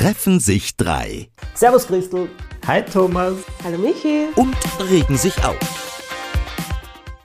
[0.00, 1.28] treffen sich drei.
[1.54, 2.30] Servus Christel.
[2.66, 3.34] Hi Thomas.
[3.62, 4.28] Hallo Michi.
[4.34, 4.56] Und
[4.90, 5.58] regen sich auf.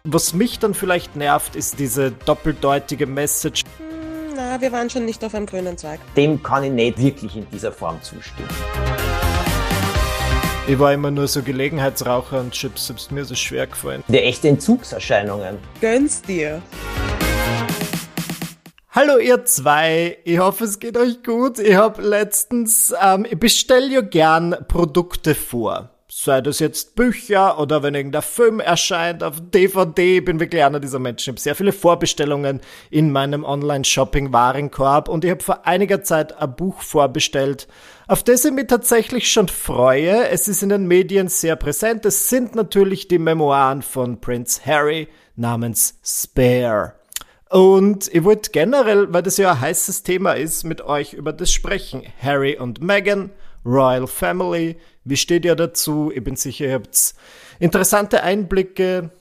[0.03, 3.63] Was mich dann vielleicht nervt, ist diese doppeldeutige Message.
[3.77, 6.01] Hm, na, wir waren schon nicht auf einem grünen Zweig.
[6.17, 8.49] Dem kann ich nicht wirklich in dieser Form zustimmen.
[10.67, 14.03] Ich war immer nur so Gelegenheitsraucher und Chips selbst mir so schwer gefallen.
[14.09, 15.59] Der echte Entzugserscheinungen.
[15.79, 16.61] Gönn's dir.
[18.97, 21.59] Hallo ihr zwei, ich hoffe es geht euch gut.
[21.59, 25.89] Ich habe letztens, ähm, ich bestelle ja gern Produkte vor.
[26.07, 30.99] Sei das jetzt Bücher oder wenn irgendein Film erscheint auf DVD, bin wirklich einer dieser
[30.99, 31.23] Menschen.
[31.23, 36.55] Ich habe sehr viele Vorbestellungen in meinem Online-Shopping-Warenkorb und ich habe vor einiger Zeit ein
[36.55, 37.67] Buch vorbestellt,
[38.07, 40.29] auf das ich mich tatsächlich schon freue.
[40.29, 42.05] Es ist in den Medien sehr präsent.
[42.05, 46.93] Es sind natürlich die Memoiren von Prince Harry namens Spare.
[47.49, 51.51] Und ich wollte generell, weil das ja ein heißes Thema ist, mit euch über das
[51.51, 52.03] sprechen.
[52.19, 53.31] Harry und Meghan,
[53.65, 56.11] Royal Family, wie steht ihr dazu?
[56.13, 57.15] Ich bin sicher, ihr habt
[57.59, 59.11] interessante Einblicke,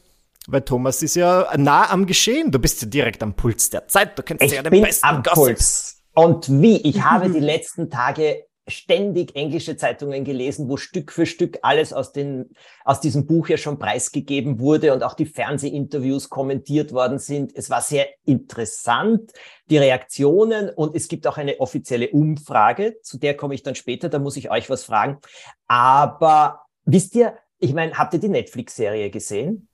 [0.47, 2.51] weil Thomas ist ja nah am Geschehen.
[2.51, 4.19] Du bist ja direkt am Puls der Zeit.
[4.19, 6.03] Du kennst ich ja den bin besten am Gossips.
[6.15, 6.25] Puls.
[6.27, 6.77] Und wie?
[6.83, 12.13] Ich habe die letzten Tage ständig englische Zeitungen gelesen, wo Stück für Stück alles aus,
[12.13, 12.51] den,
[12.85, 17.53] aus diesem Buch ja schon preisgegeben wurde und auch die Fernsehinterviews kommentiert worden sind.
[17.55, 19.33] Es war sehr interessant,
[19.69, 24.09] die Reaktionen und es gibt auch eine offizielle Umfrage, zu der komme ich dann später,
[24.09, 25.19] da muss ich euch was fragen.
[25.67, 29.69] Aber wisst ihr, ich meine, habt ihr die Netflix-Serie gesehen?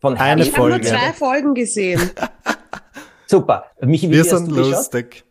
[0.00, 2.10] Von Ich Eine habe nur zwei Folgen gesehen.
[3.26, 3.66] Super.
[3.80, 5.10] Michi, wie Wir sind lustig.
[5.10, 5.29] Geschaut?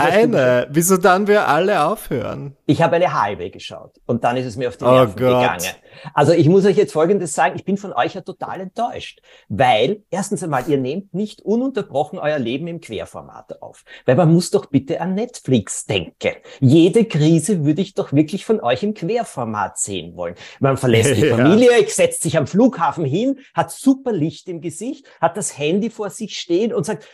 [0.00, 0.66] Eine.
[0.70, 2.56] Wieso dann wir alle aufhören?
[2.66, 5.40] Ich habe eine halbe geschaut und dann ist es mir auf die Oh Nerven Gott.
[5.40, 5.64] gegangen.
[6.12, 10.02] Also ich muss euch jetzt Folgendes sagen, ich bin von euch ja total enttäuscht, weil
[10.10, 14.66] erstens einmal, ihr nehmt nicht ununterbrochen euer Leben im Querformat auf, weil man muss doch
[14.66, 16.34] bitte an Netflix denken.
[16.60, 20.34] Jede Krise würde ich doch wirklich von euch im Querformat sehen wollen.
[20.60, 21.36] Man verlässt die Ja.
[21.36, 26.10] Familie, setzt sich am Flughafen hin, hat super Licht im Gesicht, hat das Handy vor
[26.10, 27.06] sich stehen und sagt,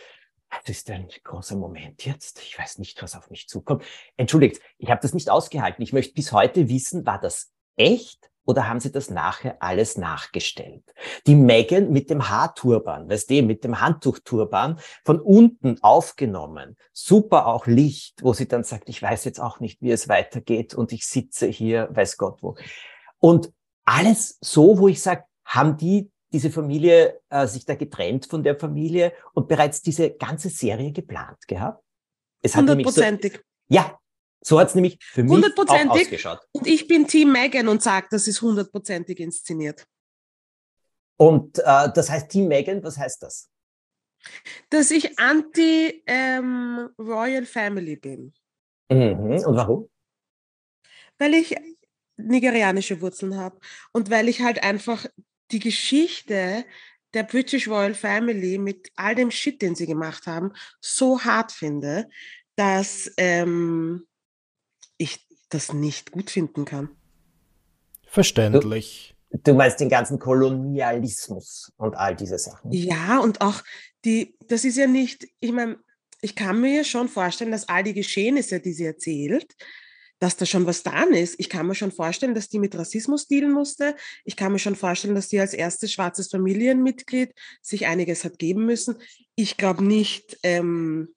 [0.65, 2.41] das ist ein großer Moment jetzt.
[2.41, 3.83] Ich weiß nicht, was auf mich zukommt.
[4.17, 5.81] Entschuldigt, ich habe das nicht ausgehalten.
[5.81, 10.83] Ich möchte bis heute wissen, war das echt oder haben Sie das nachher alles nachgestellt?
[11.27, 16.75] Die Megan mit dem Haarturban, weißt du, mit dem Handtuchturban von unten aufgenommen.
[16.91, 20.73] Super auch Licht, wo sie dann sagt, ich weiß jetzt auch nicht, wie es weitergeht
[20.73, 22.55] und ich sitze hier, weiß Gott wo.
[23.19, 23.53] Und
[23.85, 28.57] alles so, wo ich sage, haben die diese Familie äh, sich da getrennt von der
[28.57, 31.83] Familie und bereits diese ganze Serie geplant gehabt?
[32.41, 33.41] Es hat nämlich so, Hundertprozentig.
[33.67, 33.99] ja,
[34.43, 36.01] so hat's nämlich für mich auch Hundertprozentig.
[36.01, 36.39] ausgeschaut.
[36.51, 39.85] Und ich bin Team Megan und sage, das ist hundertprozentig inszeniert.
[41.17, 43.49] Und äh, das heißt Team Megan, was heißt das?
[44.69, 48.33] Dass ich anti-Royal Family bin.
[48.89, 49.43] Mhm.
[49.45, 49.89] Und warum?
[51.17, 51.55] Weil ich
[52.17, 53.59] nigerianische Wurzeln habe
[53.93, 55.05] und weil ich halt einfach
[55.51, 56.65] die Geschichte
[57.13, 62.09] der British Royal Family mit all dem Shit, den sie gemacht haben, so hart finde,
[62.55, 64.07] dass ähm,
[64.97, 66.89] ich das nicht gut finden kann.
[68.07, 69.15] Verständlich.
[69.29, 72.71] Du meinst den ganzen Kolonialismus und all diese Sachen.
[72.71, 73.63] Ja, und auch
[74.03, 75.77] die, das ist ja nicht, ich meine,
[76.21, 79.55] ich kann mir ja schon vorstellen, dass all die Geschehnisse, die sie erzählt,
[80.21, 81.35] dass da schon was dran ist.
[81.39, 83.95] Ich kann mir schon vorstellen, dass die mit Rassismus dealen musste.
[84.23, 87.33] Ich kann mir schon vorstellen, dass die als erstes schwarzes Familienmitglied
[87.63, 88.97] sich einiges hat geben müssen.
[89.33, 91.09] Ich glaube nicht, ähm,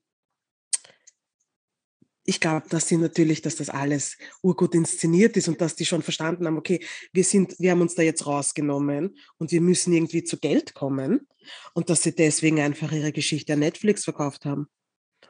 [2.25, 6.01] ich glaube, dass sie natürlich, dass das alles urgut inszeniert ist und dass die schon
[6.01, 6.83] verstanden haben, okay,
[7.13, 11.29] wir sind, wir haben uns da jetzt rausgenommen und wir müssen irgendwie zu Geld kommen
[11.75, 14.67] und dass sie deswegen einfach ihre Geschichte an Netflix verkauft haben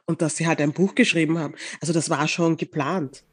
[0.05, 1.55] und dass sie halt ein Buch geschrieben haben.
[1.81, 3.25] Also das war schon geplant.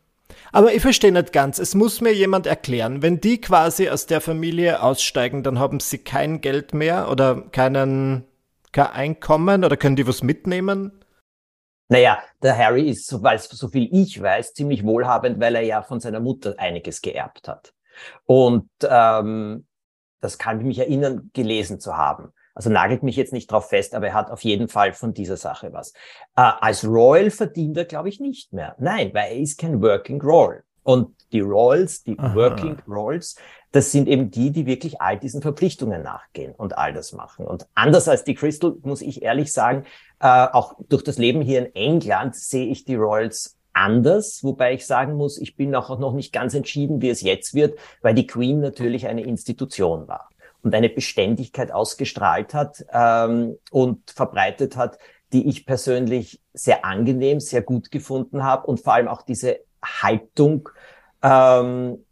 [0.52, 1.58] Aber ich verstehe nicht ganz.
[1.58, 5.98] Es muss mir jemand erklären, wenn die quasi aus der Familie aussteigen, dann haben sie
[5.98, 8.24] kein Geld mehr oder keinen,
[8.72, 11.02] kein Einkommen oder können die was mitnehmen?
[11.88, 16.00] Naja, der Harry ist, soweit so viel ich weiß, ziemlich wohlhabend, weil er ja von
[16.00, 17.74] seiner Mutter einiges geerbt hat.
[18.24, 19.66] Und ähm,
[20.20, 22.32] das kann ich mich erinnern, gelesen zu haben.
[22.54, 25.36] Also nagelt mich jetzt nicht drauf fest, aber er hat auf jeden Fall von dieser
[25.36, 25.92] Sache was.
[26.36, 28.76] Äh, als Royal verdient er, glaube ich, nicht mehr.
[28.78, 30.62] Nein, weil er ist kein Working Royal.
[30.82, 32.34] Und die Royals, die Aha.
[32.34, 33.36] Working Royals,
[33.70, 37.46] das sind eben die, die wirklich all diesen Verpflichtungen nachgehen und all das machen.
[37.46, 39.84] Und anders als die Crystal, muss ich ehrlich sagen,
[40.20, 44.86] äh, auch durch das Leben hier in England sehe ich die Royals anders, wobei ich
[44.86, 48.26] sagen muss, ich bin auch noch nicht ganz entschieden, wie es jetzt wird, weil die
[48.26, 50.28] Queen natürlich eine Institution war
[50.62, 54.98] und eine Beständigkeit ausgestrahlt hat ähm, und verbreitet hat,
[55.32, 60.68] die ich persönlich sehr angenehm, sehr gut gefunden habe und vor allem auch diese Haltung
[61.22, 62.04] ähm,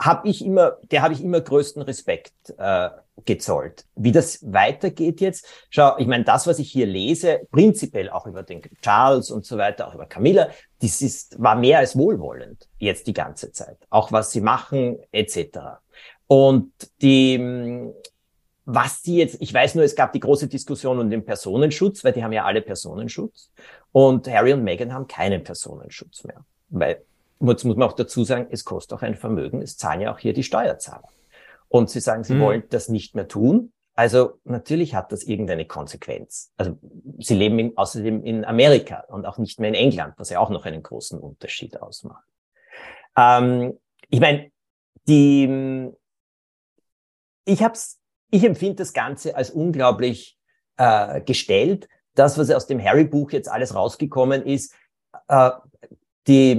[0.00, 2.88] habe ich immer, der habe ich immer größten Respekt äh,
[3.26, 3.84] gezollt.
[3.94, 8.42] Wie das weitergeht jetzt, schau, ich meine, das, was ich hier lese, prinzipiell auch über
[8.42, 10.48] den Charles und so weiter, auch über Camilla,
[10.80, 13.76] das ist, war mehr als wohlwollend jetzt die ganze Zeit.
[13.90, 15.58] Auch was sie machen, etc.
[16.32, 16.70] Und
[17.02, 17.90] die,
[18.64, 22.12] was die jetzt, ich weiß nur, es gab die große Diskussion um den Personenschutz, weil
[22.12, 23.50] die haben ja alle Personenschutz.
[23.90, 26.44] Und Harry und Meghan haben keinen Personenschutz mehr.
[26.68, 27.02] Weil
[27.40, 30.20] muss, muss man auch dazu sagen, es kostet auch ein Vermögen, es zahlen ja auch
[30.20, 31.08] hier die Steuerzahler.
[31.66, 32.40] Und sie sagen, sie mhm.
[32.42, 33.72] wollen das nicht mehr tun.
[33.96, 36.52] Also natürlich hat das irgendeine Konsequenz.
[36.56, 36.78] Also
[37.18, 40.50] sie leben in, außerdem in Amerika und auch nicht mehr in England, was ja auch
[40.50, 42.22] noch einen großen Unterschied ausmacht.
[43.16, 44.52] Ähm, ich meine,
[45.08, 45.90] die,
[47.50, 47.98] ich hab's,
[48.30, 50.38] ich empfinde das Ganze als unglaublich
[50.76, 51.88] äh, gestellt.
[52.14, 54.74] Das, was aus dem Harry-Buch jetzt alles rausgekommen ist,
[55.28, 55.50] äh,
[56.26, 56.56] die,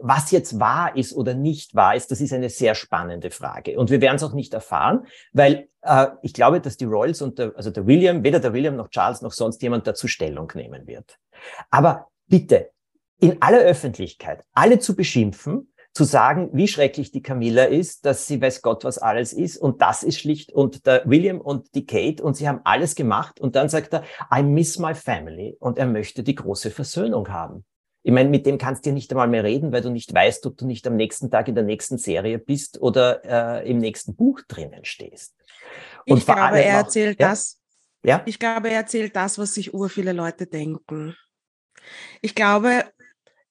[0.00, 3.78] was jetzt wahr ist oder nicht wahr ist, das ist eine sehr spannende Frage.
[3.78, 7.38] Und wir werden es auch nicht erfahren, weil äh, ich glaube, dass die Royals und
[7.38, 10.86] der, also der William, weder der William noch Charles noch sonst jemand dazu Stellung nehmen
[10.86, 11.18] wird.
[11.70, 12.70] Aber bitte,
[13.20, 18.42] in aller Öffentlichkeit alle zu beschimpfen, zu sagen, wie schrecklich die Camilla ist, dass sie
[18.42, 22.22] weiß Gott was alles ist und das ist schlicht und der William und die Kate
[22.22, 24.02] und sie haben alles gemacht und dann sagt er,
[24.34, 27.64] I miss my family und er möchte die große Versöhnung haben.
[28.02, 30.44] Ich meine, mit dem kannst du ja nicht einmal mehr reden, weil du nicht weißt,
[30.46, 34.16] ob du nicht am nächsten Tag in der nächsten Serie bist oder äh, im nächsten
[34.16, 35.34] Buch drinnen stehst.
[36.06, 37.30] Und ich glaube, er erzählt ja?
[37.30, 37.60] das.
[38.04, 38.22] Ja?
[38.26, 41.16] Ich glaube, er erzählt das, was sich ur viele Leute denken.
[42.20, 42.84] Ich glaube,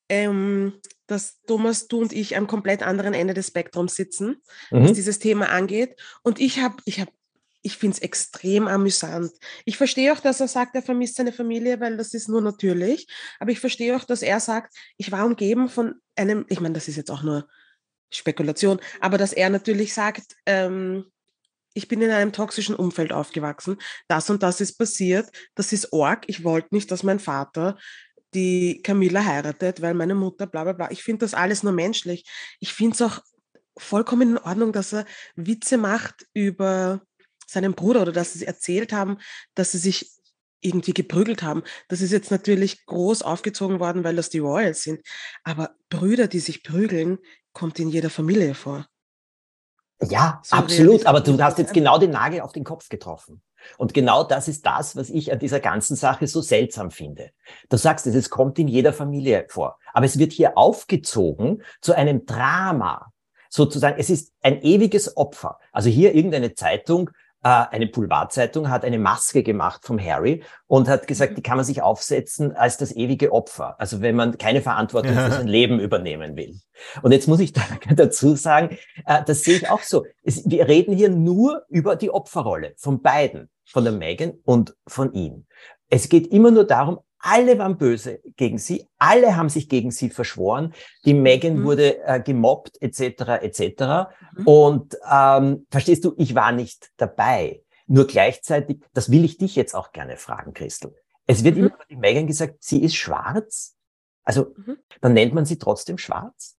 [0.07, 0.73] ähm,
[1.13, 4.83] dass Thomas, du und ich am komplett anderen Ende des Spektrums sitzen, mhm.
[4.83, 5.95] was dieses Thema angeht.
[6.23, 7.09] Und ich habe ich hab
[7.65, 9.31] ich finde es extrem amüsant.
[9.63, 13.07] Ich verstehe auch, dass er sagt, er vermisst seine Familie, weil das ist nur natürlich.
[13.39, 16.89] Aber ich verstehe auch, dass er sagt, ich war umgeben von einem, ich meine, das
[16.89, 17.47] ist jetzt auch nur
[18.11, 21.05] Spekulation, aber dass er natürlich sagt, ähm,
[21.73, 23.77] ich bin in einem toxischen Umfeld aufgewachsen,
[24.07, 27.77] das und das ist passiert, das ist Org, ich wollte nicht, dass mein Vater
[28.33, 30.91] die Camilla heiratet, weil meine Mutter bla bla bla.
[30.91, 32.25] Ich finde das alles nur menschlich.
[32.59, 33.21] Ich finde es auch
[33.77, 37.01] vollkommen in Ordnung, dass er Witze macht über
[37.47, 39.17] seinem Bruder oder dass sie erzählt haben,
[39.55, 40.11] dass sie sich
[40.61, 41.63] irgendwie geprügelt haben.
[41.89, 45.01] Das ist jetzt natürlich groß aufgezogen worden, weil das die Royals sind.
[45.43, 47.19] Aber Brüder, die sich prügeln,
[47.51, 48.87] kommt in jeder Familie vor.
[50.09, 51.05] Ja, so absolut.
[51.05, 53.41] Aber du hast jetzt genau den Nagel auf den Kopf getroffen.
[53.77, 57.31] Und genau das ist das, was ich an dieser ganzen Sache so seltsam finde.
[57.69, 59.77] Du sagst es, es kommt in jeder Familie vor.
[59.93, 63.11] Aber es wird hier aufgezogen zu einem Drama.
[63.49, 65.59] Sozusagen, es ist ein ewiges Opfer.
[65.71, 67.11] Also hier irgendeine Zeitung
[67.43, 71.35] eine Boulevardzeitung hat eine Maske gemacht vom Harry und hat gesagt, mhm.
[71.35, 73.75] die kann man sich aufsetzen als das ewige Opfer.
[73.79, 76.59] Also wenn man keine Verantwortung für sein Leben übernehmen will.
[77.01, 77.53] Und jetzt muss ich
[77.95, 80.05] dazu sagen, äh, das sehe ich auch so.
[80.23, 85.45] Wir reden hier nur über die Opferrolle von beiden, von der Megan und von ihm.
[85.89, 90.09] Es geht immer nur darum, alle waren böse gegen sie, alle haben sich gegen sie
[90.09, 90.73] verschworen.
[91.05, 91.63] Die Megan mhm.
[91.63, 93.41] wurde äh, gemobbt etc.
[93.41, 94.11] etc.
[94.35, 94.47] Mhm.
[94.47, 97.63] Und ähm, verstehst du, ich war nicht dabei.
[97.87, 100.93] Nur gleichzeitig, das will ich dich jetzt auch gerne fragen, Christel.
[101.25, 101.61] Es wird mhm.
[101.61, 103.75] immer über die Megan gesagt, sie ist schwarz.
[104.23, 104.77] Also mhm.
[104.99, 106.57] dann nennt man sie trotzdem schwarz.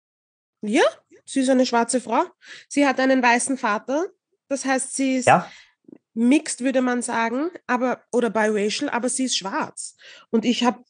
[0.62, 0.84] Ja,
[1.26, 2.24] sie ist eine schwarze Frau.
[2.70, 4.06] Sie hat einen weißen Vater.
[4.48, 5.50] Das heißt, sie ist ja
[6.14, 9.96] mixed, würde man sagen, aber oder biracial, aber sie ist schwarz.
[10.30, 10.84] Und ich habe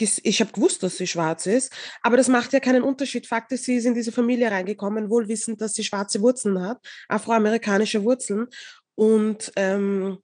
[0.00, 3.26] ich habe gewusst, dass sie schwarz ist, aber das macht ja keinen Unterschied.
[3.26, 6.78] Fakt ist, sie ist in diese Familie reingekommen, wohl wissend, dass sie schwarze Wurzeln hat,
[7.08, 8.46] afroamerikanische Wurzeln.
[8.94, 10.18] Und ähm,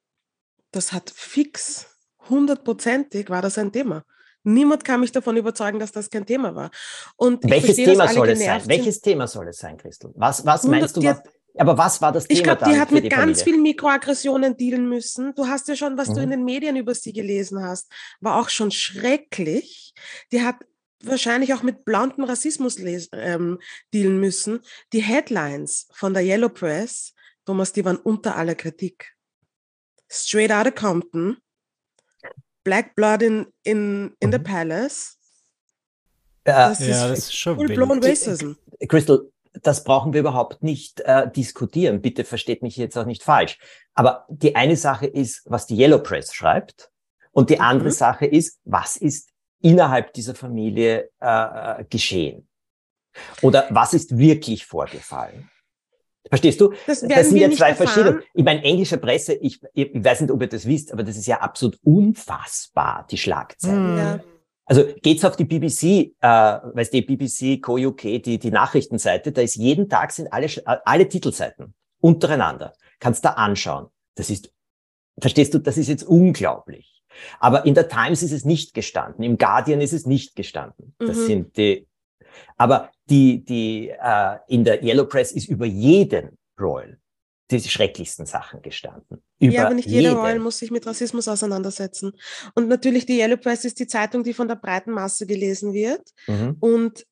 [0.71, 1.87] das hat fix,
[2.28, 4.04] hundertprozentig war das ein Thema.
[4.45, 6.71] Niemand kann mich davon überzeugen, dass das kein Thema war.
[7.16, 8.62] Und Welches verstehe, Thema soll es sein?
[8.66, 10.12] Welches Thema soll es sein, Christel?
[10.16, 11.02] Was, was meinst du?
[11.02, 11.23] Was,
[11.56, 12.38] aber was war das Thema?
[12.38, 15.34] Ich glaube, die hat mit die ganz vielen Mikroaggressionen dealen müssen.
[15.34, 16.14] Du hast ja schon, was mhm.
[16.14, 19.94] du in den Medien über sie gelesen hast, war auch schon schrecklich.
[20.32, 20.56] Die hat
[21.02, 22.78] wahrscheinlich auch mit blonden Rassismus
[23.12, 23.61] ähm,
[23.92, 24.61] dealen müssen.
[24.92, 29.12] Die Headlines von der Yellow Press, Thomas, die waren unter aller Kritik.
[30.11, 31.37] Straight out of Compton,
[32.64, 34.32] Black Blood in, in, in mhm.
[34.32, 35.18] the Palace.
[36.44, 38.52] Das ja, ist, das ist schon full-blown Racism.
[38.88, 39.30] Crystal,
[39.62, 42.00] das brauchen wir überhaupt nicht äh, diskutieren.
[42.00, 43.58] Bitte versteht mich jetzt auch nicht falsch.
[43.94, 46.90] Aber die eine Sache ist, was die Yellow Press schreibt.
[47.32, 47.94] Und die andere mhm.
[47.94, 49.30] Sache ist, was ist
[49.61, 52.49] innerhalb dieser Familie äh, äh geschehen?
[53.42, 55.50] Oder was ist wirklich vorgefallen?
[56.28, 56.73] Verstehst du?
[56.87, 58.23] Das, das sind ja zwei verschiedene.
[58.32, 61.26] Ich meine, englische Presse, ich, ich weiß nicht, ob ihr das wisst, aber das ist
[61.26, 63.99] ja absolut unfassbar, die Schlagzeilen.
[63.99, 64.20] Ja.
[64.66, 69.56] Also geht's auf die BBC, äh, weißt du, BBC, Co-UK, die, die Nachrichtenseite, da ist
[69.56, 72.73] jeden Tag sind alle, alle Titelseiten untereinander.
[72.99, 73.88] Kannst da anschauen.
[74.14, 74.50] Das ist,
[75.21, 77.02] verstehst du, das ist jetzt unglaublich.
[77.40, 80.94] Aber in der Times ist es nicht gestanden, im Guardian ist es nicht gestanden.
[80.99, 81.26] Das Mhm.
[81.26, 81.87] sind die,
[82.56, 86.99] aber die, die äh, in der Yellow Press ist über jeden Royal
[87.50, 89.22] die schrecklichsten Sachen gestanden.
[89.38, 90.14] Über ja, aber nicht jeder.
[90.14, 92.12] Royal muss sich mit Rassismus auseinandersetzen.
[92.54, 96.02] Und natürlich die Yellow Press ist die Zeitung, die von der breiten Masse gelesen wird.
[96.26, 96.56] Mhm.
[96.60, 97.06] Und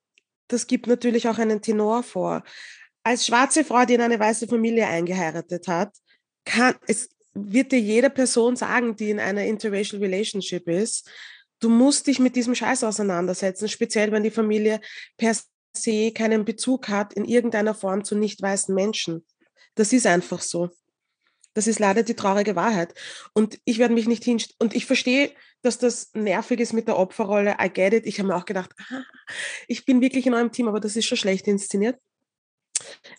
[0.49, 2.43] das gibt natürlich auch einen Tenor vor.
[3.03, 5.91] Als schwarze Frau, die in eine weiße Familie eingeheiratet hat,
[6.45, 11.11] kann es wird dir jede Person sagen, die in einer interracial relationship ist,
[11.61, 14.81] du musst dich mit diesem Scheiß auseinandersetzen, speziell wenn die Familie
[15.17, 15.35] per
[15.75, 19.25] se keinen Bezug hat in irgendeiner Form zu nicht weißen Menschen.
[19.75, 20.71] Das ist einfach so.
[21.55, 22.95] Das ist leider die traurige Wahrheit.
[23.35, 24.57] Und ich werde mich nicht hinstellen.
[24.59, 27.57] Und ich verstehe, dass das nervig ist mit der Opferrolle.
[27.61, 28.07] I get it.
[28.07, 29.03] Ich habe mir auch gedacht, ah,
[29.69, 32.01] ich bin wirklich in eurem Team, aber das ist schon schlecht inszeniert.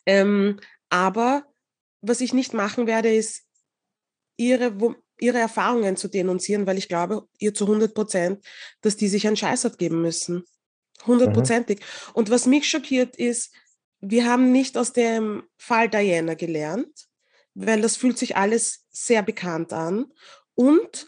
[0.06, 1.46] Ähm, aber
[2.02, 3.44] was ich nicht machen werde, ist,
[4.36, 8.46] ihre, wo, ihre Erfahrungen zu denunzieren, weil ich glaube, ihr zu 100 Prozent,
[8.82, 10.44] dass die sich einen Scheiß hat geben müssen.
[11.06, 11.82] Hundertprozentig.
[12.14, 13.54] Und was mich schockiert ist,
[14.06, 17.08] wir haben nicht aus dem Fall Diana gelernt,
[17.54, 20.12] weil das fühlt sich alles sehr bekannt an.
[20.56, 21.08] Und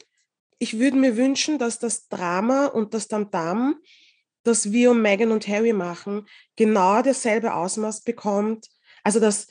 [0.59, 3.75] ich würde mir wünschen, dass das Drama und das Tamtam,
[4.43, 6.25] das wir um Meghan und Harry machen,
[6.55, 8.69] genau dasselbe Ausmaß bekommt.
[9.03, 9.47] Also dass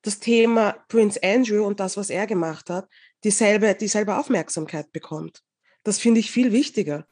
[0.00, 2.88] das Thema Prince Andrew und das, was er gemacht hat,
[3.24, 5.42] dieselbe, dieselbe Aufmerksamkeit bekommt.
[5.82, 7.06] Das finde ich viel wichtiger.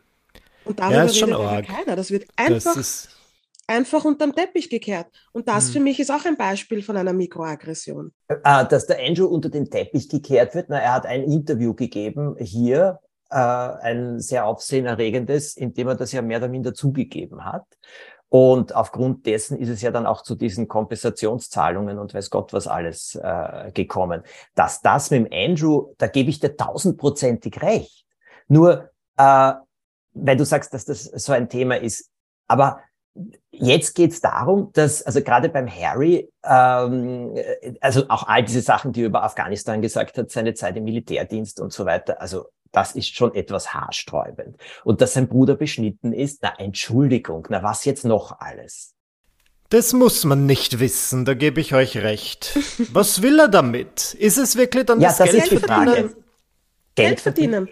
[0.65, 1.97] Und darüber Ja, ist schon redet keiner.
[1.97, 3.09] Das wird Das einfach ist,
[3.73, 5.09] einfach unterm Teppich gekehrt.
[5.33, 5.73] Und das Hm.
[5.73, 8.13] für mich ist auch ein Beispiel von einer Mikroaggression.
[8.29, 10.67] Äh, dass der Andrew unter den Teppich gekehrt wird.
[10.69, 13.01] Na, er hat ein Interview gegeben hier,
[13.31, 17.67] äh, ein sehr aufsehenerregendes, in dem er das ja mehr oder minder zugegeben hat.
[18.29, 22.67] Und aufgrund dessen ist es ja dann auch zu diesen Kompensationszahlungen und weiß Gott was
[22.67, 24.23] alles äh, gekommen.
[24.55, 28.07] Dass das mit dem Andrew, da gebe ich dir tausendprozentig recht.
[28.49, 28.89] Nur,
[29.19, 29.53] äh,
[30.15, 32.11] weil du sagst, dass das so ein Thema ist.
[32.49, 32.81] Aber
[33.51, 37.35] Jetzt geht es darum, dass, also gerade beim Harry, ähm,
[37.81, 41.61] also auch all diese Sachen, die er über Afghanistan gesagt hat, seine Zeit im Militärdienst
[41.61, 44.57] und so weiter, also das ist schon etwas haarsträubend.
[44.85, 48.95] Und dass sein Bruder beschnitten ist, na Entschuldigung, na was jetzt noch alles?
[49.69, 52.59] das muss man nicht wissen, da gebe ich euch recht.
[52.93, 54.13] Was will er damit?
[54.13, 55.95] Ist es wirklich dann Ja, das das Geld ist die verdienen.
[56.11, 56.17] Frage.
[56.95, 57.69] Geld verdienen.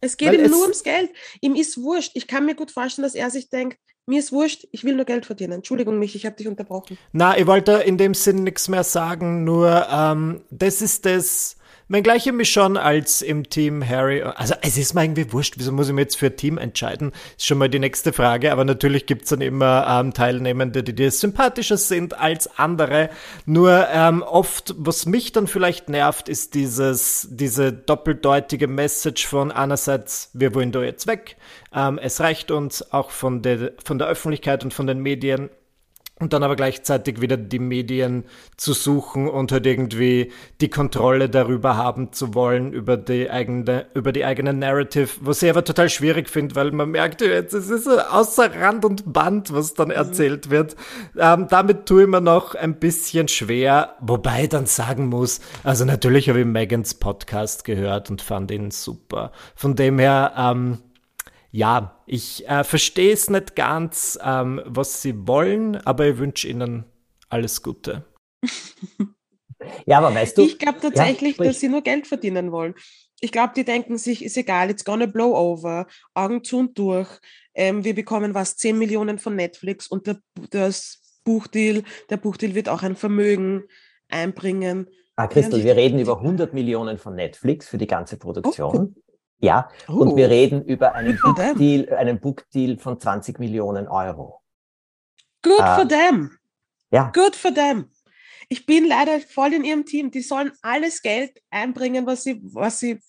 [0.00, 1.10] Es geht Weil ihm es- nur ums Geld.
[1.40, 2.12] Ihm ist wurscht.
[2.14, 3.76] Ich kann mir gut vorstellen, dass er sich denkt,
[4.06, 5.54] mir ist wurscht, ich will nur Geld verdienen.
[5.54, 6.96] Entschuldigung mich, ich habe dich unterbrochen.
[7.12, 11.56] Na, ich wollte in dem Sinn nichts mehr sagen, nur ähm, das ist das,
[11.88, 15.72] wenngleich ich mich schon als im Team Harry, also es ist mir irgendwie wurscht, wieso
[15.72, 18.64] muss ich mich jetzt für ein Team entscheiden, ist schon mal die nächste Frage, aber
[18.64, 23.10] natürlich gibt's dann immer ähm, Teilnehmende, die dir sympathischer sind als andere,
[23.44, 30.30] nur ähm, oft, was mich dann vielleicht nervt, ist dieses, diese doppeldeutige Message von einerseits,
[30.32, 31.36] wir wollen da jetzt weg,
[31.74, 35.50] ähm, es reicht uns auch von der, von der Öffentlichkeit und von den Medien,
[36.18, 38.24] und dann aber gleichzeitig wieder die Medien
[38.56, 40.32] zu suchen und halt irgendwie
[40.62, 45.50] die Kontrolle darüber haben zu wollen, über die eigene, über die eigene Narrative, was ich
[45.50, 49.52] aber total schwierig finde, weil man merkt, jetzt es ist so außer Rand und Band,
[49.52, 50.74] was dann erzählt wird.
[51.18, 55.84] Ähm, damit tue ich mir noch ein bisschen schwer, wobei ich dann sagen muss, also
[55.84, 59.32] natürlich habe ich Megans Podcast gehört und fand ihn super.
[59.54, 60.78] Von dem her, ähm,
[61.50, 66.84] ja, ich äh, verstehe es nicht ganz, ähm, was sie wollen, aber ich wünsche ihnen
[67.28, 68.04] alles Gute.
[69.86, 71.48] Ja, aber weißt du, ich glaube tatsächlich, sprich.
[71.48, 72.74] dass sie nur Geld verdienen wollen.
[73.20, 77.08] Ich glaube, die denken sich, ist egal, it's gonna blow over, Augen zu und durch.
[77.54, 82.68] Ähm, wir bekommen was, 10 Millionen von Netflix und der, das Buchdeal, der Buchdeal wird
[82.68, 83.64] auch ein Vermögen
[84.08, 84.88] einbringen.
[85.16, 88.96] ah, Christel, Ja, wir reden über 100 Millionen von Netflix für die ganze Produktion.
[89.38, 89.94] Ja, Oh.
[90.00, 91.48] und wir reden über einen Good them.
[91.54, 94.40] Bookdeal, einen Bookdeal von 20 Millionen Euro.
[95.42, 95.76] Good Ah.
[95.76, 96.38] for them.
[96.90, 97.10] Ja.
[97.14, 97.90] Good for them.
[98.48, 100.10] Ich bin leider voll in ihrem Team.
[100.10, 103.00] Die sollen alles Geld einbringen, was sie, was sie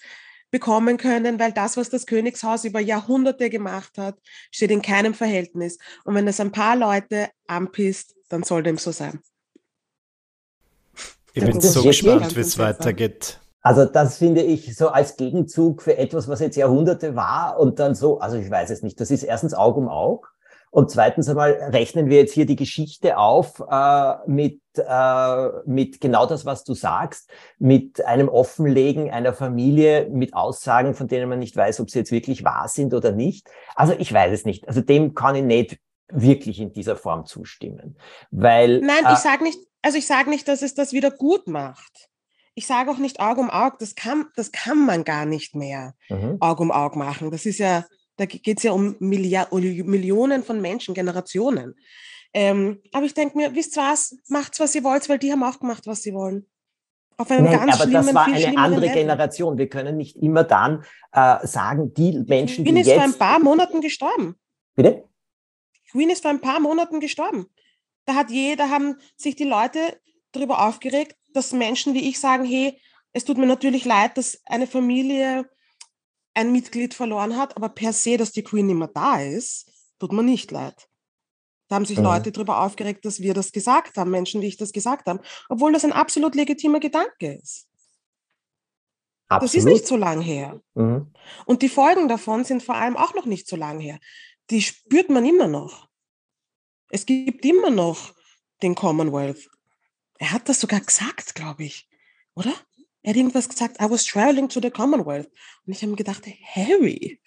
[0.50, 4.18] bekommen können, weil das, was das Königshaus über Jahrhunderte gemacht hat,
[4.52, 5.78] steht in keinem Verhältnis.
[6.06, 9.22] Und wenn das ein paar Leute anpisst, dann soll dem so sein.
[11.34, 13.40] Ich bin so gespannt, wie es weitergeht.
[13.68, 17.96] Also das finde ich so als Gegenzug für etwas, was jetzt Jahrhunderte war und dann
[17.96, 20.34] so, also ich weiß es nicht, das ist erstens Aug um Aug
[20.72, 26.26] Und zweitens einmal rechnen wir jetzt hier die Geschichte auf äh, mit, äh, mit genau
[26.26, 31.58] das, was du sagst, mit einem Offenlegen einer Familie, mit Aussagen, von denen man nicht
[31.58, 33.50] weiß, ob sie jetzt wirklich wahr sind oder nicht.
[33.76, 34.66] Also ich weiß es nicht.
[34.66, 37.98] Also dem kann ich nicht wirklich in dieser Form zustimmen.
[38.32, 41.48] Weil, Nein, äh, ich sage nicht, also ich sage nicht, dass es das wieder gut
[41.48, 42.08] macht.
[42.58, 45.94] Ich sage auch nicht Auge um Auge, das kann, das kann man gar nicht mehr
[46.10, 46.38] mhm.
[46.40, 47.30] Auge um Auge machen.
[47.30, 47.86] Das ist ja,
[48.16, 51.76] da geht es ja um Milliard, Millionen von Menschen, Generationen.
[52.34, 55.60] Ähm, aber ich denke mir, wisst was, macht's, was ihr wollt, weil die haben auch
[55.60, 56.48] gemacht, was sie wollen.
[57.18, 58.96] Auf einem Nein, ganz aber schlimmen, das war eine andere Level.
[58.96, 59.58] Generation.
[59.60, 62.98] Wir können nicht immer dann äh, sagen, die Menschen, Queen die ist jetzt...
[62.98, 64.36] vor ein paar Monaten gestorben.
[64.76, 65.04] Bitte?
[65.92, 67.46] Queen ist vor ein paar Monaten gestorben.
[68.06, 69.80] Da hat jeder, haben sich die Leute
[70.32, 72.80] darüber aufgeregt, dass Menschen wie ich sagen, hey,
[73.14, 75.50] es tut mir natürlich leid, dass eine Familie
[76.34, 80.12] ein Mitglied verloren hat, aber per se, dass die Queen nicht mehr da ist, tut
[80.12, 80.88] mir nicht leid.
[81.68, 82.04] Da haben sich mhm.
[82.04, 85.20] Leute darüber aufgeregt, dass wir das gesagt haben, Menschen, wie ich das gesagt haben,
[85.50, 87.68] obwohl das ein absolut legitimer Gedanke ist.
[89.30, 89.44] Absolut.
[89.44, 90.62] Das ist nicht so lang her.
[90.76, 91.12] Mhm.
[91.46, 94.00] Und die Folgen davon sind vor allem auch noch nicht so lang her.
[94.50, 95.90] Die spürt man immer noch.
[96.90, 98.14] Es gibt immer noch
[98.62, 99.50] den Commonwealth.
[100.20, 101.90] Er hat das sogar gesagt, glaube ich,
[102.36, 102.54] oder?
[103.04, 105.30] Er hat irgendwas gesagt, I was traveling to the Commonwealth.
[105.66, 106.24] Und ich habe mir gedacht,
[106.56, 107.22] Harry.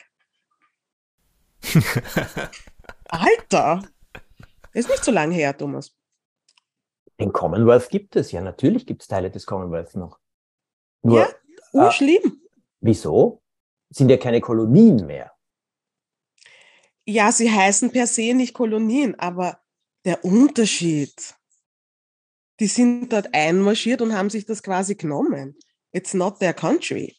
[3.09, 3.82] Alter.
[4.73, 5.97] Ist nicht so lange her, Thomas.
[7.18, 8.40] Den Commonwealth gibt es ja.
[8.40, 10.18] Natürlich gibt es Teile des Commonwealth noch.
[11.02, 11.28] Nur, ja,
[11.73, 12.23] urschlimm.
[12.25, 13.42] Äh, wieso?
[13.90, 15.32] Sind ja keine Kolonien mehr.
[17.04, 19.61] Ja, sie heißen per se nicht Kolonien, aber
[20.04, 21.35] der Unterschied.
[22.61, 25.57] Die sind dort einmarschiert und haben sich das quasi genommen.
[25.93, 27.17] It's not their country.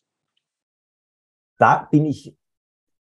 [1.57, 2.35] Da bin ich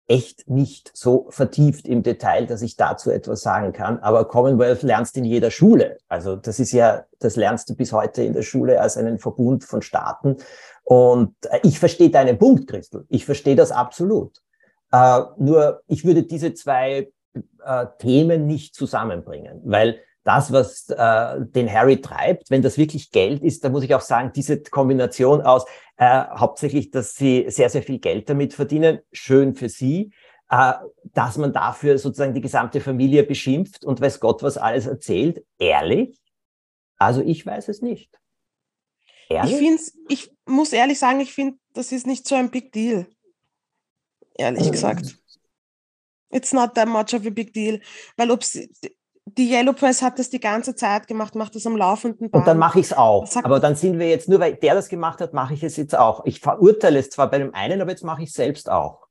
[0.07, 3.99] echt nicht so vertieft im Detail, dass ich dazu etwas sagen kann.
[3.99, 5.97] Aber Commonwealth lernst in jeder Schule.
[6.07, 9.63] Also das ist ja, das lernst du bis heute in der Schule als einen Verbund
[9.63, 10.37] von Staaten.
[10.83, 13.05] Und äh, ich verstehe deinen Punkt, Christel.
[13.09, 14.41] Ich verstehe das absolut.
[14.91, 17.11] Äh, nur ich würde diese zwei
[17.63, 23.41] äh, Themen nicht zusammenbringen, weil das, was äh, den Harry treibt, wenn das wirklich Geld
[23.43, 25.65] ist, da muss ich auch sagen, diese Kombination aus
[25.97, 30.11] äh, hauptsächlich, dass sie sehr, sehr viel Geld damit verdienen, schön für sie,
[30.49, 30.73] äh,
[31.13, 36.19] dass man dafür sozusagen die gesamte Familie beschimpft und weiß Gott, was alles erzählt, ehrlich?
[36.97, 38.11] Also ich weiß es nicht.
[39.29, 39.53] Ehrlich?
[39.53, 43.07] Ich, find's, ich muss ehrlich sagen, ich finde, das ist nicht so ein Big Deal.
[44.35, 44.71] Ehrlich mhm.
[44.71, 45.17] gesagt.
[46.31, 47.81] It's not that much of a big deal.
[48.15, 48.43] Weil ob
[49.25, 52.41] die Yellow Press hat das die ganze Zeit gemacht, macht das am laufenden Band.
[52.41, 53.27] Und dann mache ich es auch.
[53.43, 55.95] Aber dann sind wir jetzt, nur weil der das gemacht hat, mache ich es jetzt
[55.95, 56.25] auch.
[56.25, 59.07] Ich verurteile es zwar bei dem einen, aber jetzt mache ich es selbst auch.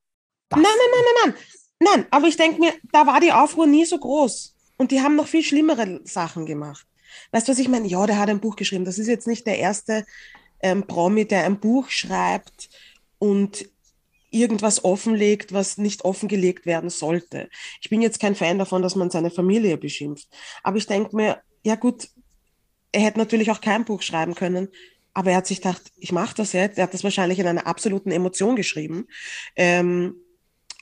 [0.48, 1.44] Das nein, nein, nein, nein, nein.
[1.82, 4.54] Nein, aber ich denke mir, da war die Aufruhr nie so groß.
[4.76, 6.86] Und die haben noch viel schlimmere Sachen gemacht.
[7.32, 7.88] Weißt du, was ich meine?
[7.88, 8.84] Ja, der hat ein Buch geschrieben.
[8.84, 10.04] Das ist jetzt nicht der erste
[10.62, 12.68] ähm, Promi, der ein Buch schreibt
[13.18, 13.68] und
[14.30, 17.48] irgendwas offenlegt, was nicht offengelegt werden sollte.
[17.80, 20.28] Ich bin jetzt kein Fan davon, dass man seine Familie beschimpft.
[20.62, 22.08] Aber ich denke mir, ja gut,
[22.92, 24.68] er hätte natürlich auch kein Buch schreiben können,
[25.12, 26.78] aber er hat sich gedacht, ich mache das jetzt.
[26.78, 29.06] Er hat das wahrscheinlich in einer absoluten Emotion geschrieben.
[29.56, 30.14] Ähm,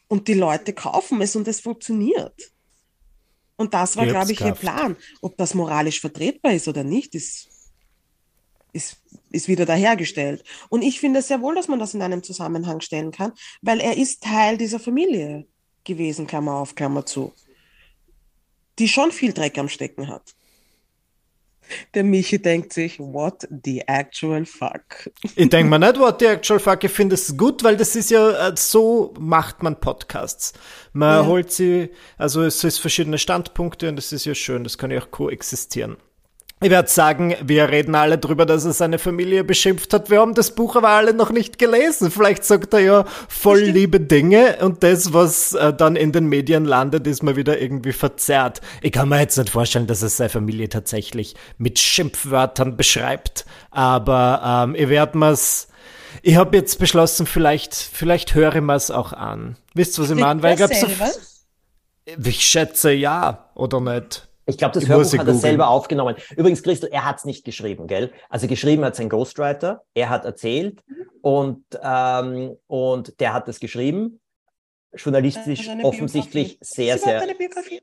[0.06, 2.52] und die Leute kaufen es und es funktioniert.
[3.56, 4.96] Und das war, glaube ich, ihr Plan.
[5.20, 7.48] Ob das moralisch vertretbar ist oder nicht, ist
[8.72, 8.98] ist,
[9.30, 10.44] ist wieder dahergestellt.
[10.68, 13.96] Und ich finde sehr wohl, dass man das in einem Zusammenhang stellen kann, weil er
[13.96, 15.46] ist Teil dieser Familie
[15.84, 17.32] gewesen, Klammer auf, Klammer zu,
[18.78, 20.34] die schon viel Dreck am Stecken hat.
[21.92, 25.10] Der Michi denkt sich, what the actual fuck?
[25.36, 26.82] Ich denke mir nicht, what the actual fuck.
[26.82, 30.54] Ich finde es gut, weil das ist ja, äh, so macht man Podcasts.
[30.92, 31.26] Man ja.
[31.26, 35.00] holt sie, also es ist verschiedene Standpunkte und das ist ja schön, das kann ja
[35.00, 35.98] auch koexistieren.
[36.60, 40.10] Ich werde sagen, wir reden alle drüber, dass er seine Familie beschimpft hat.
[40.10, 42.10] Wir haben das Buch aber alle noch nicht gelesen.
[42.10, 46.64] Vielleicht sagt er ja voll liebe Dinge und das, was äh, dann in den Medien
[46.64, 48.60] landet, ist mal wieder irgendwie verzerrt.
[48.82, 54.64] Ich kann mir jetzt nicht vorstellen, dass er seine Familie tatsächlich mit Schimpfwörtern beschreibt, aber
[54.66, 55.68] ähm, ich werde mir's.
[56.22, 59.56] Ich habe jetzt beschlossen, vielleicht, vielleicht höre ich mir's auch an.
[59.74, 60.42] Wisst ihr, was ich meine?
[60.42, 60.88] Weil ich so,
[62.24, 64.27] ich schätze ja, oder nicht?
[64.48, 66.16] Ich glaube, das ich Hörbuch hat er selber aufgenommen.
[66.34, 68.10] Übrigens, Christel, er hat es nicht geschrieben, gell?
[68.30, 70.82] Also geschrieben hat sein Ghostwriter, er hat erzählt
[71.20, 74.20] und, ähm, und der hat es geschrieben.
[74.94, 76.74] Journalistisch also offensichtlich Biografie.
[76.74, 77.16] sehr, sehr.
[77.16, 77.82] Ist es eine Biografie?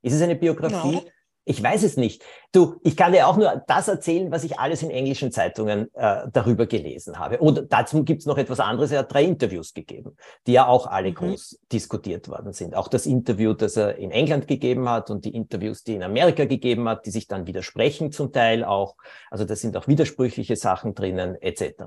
[0.00, 1.00] Ist es eine Biografie?
[1.44, 2.22] Ich weiß es nicht.
[2.52, 6.28] Du, ich kann dir auch nur das erzählen, was ich alles in englischen Zeitungen äh,
[6.32, 7.38] darüber gelesen habe.
[7.38, 8.92] Und dazu gibt es noch etwas anderes.
[8.92, 11.14] Er hat drei Interviews gegeben, die ja auch alle mhm.
[11.14, 12.76] groß diskutiert worden sind.
[12.76, 16.02] Auch das Interview, das er in England gegeben hat und die Interviews, die er in
[16.04, 18.94] Amerika gegeben hat, die sich dann widersprechen zum Teil auch.
[19.28, 21.82] Also da sind auch widersprüchliche Sachen drinnen etc.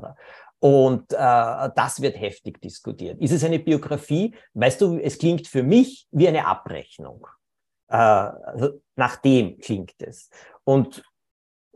[0.59, 3.21] Und äh, das wird heftig diskutiert.
[3.21, 4.35] Ist es eine Biografie?
[4.53, 7.25] Weißt du, es klingt für mich wie eine Abrechnung.
[7.87, 10.29] Äh, also nach dem klingt es.
[10.63, 11.03] Und